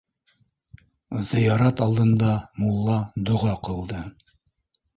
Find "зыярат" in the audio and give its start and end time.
1.31-1.83